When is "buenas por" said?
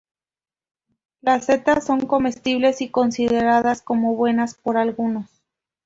4.15-4.77